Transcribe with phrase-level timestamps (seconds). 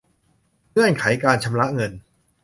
[0.71, 1.91] เงื่อนไขการชำระเงิน